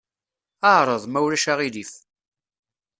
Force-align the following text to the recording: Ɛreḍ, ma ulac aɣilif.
Ɛreḍ, 0.75 1.03
ma 1.07 1.19
ulac 1.25 1.45
aɣilif. 1.51 1.91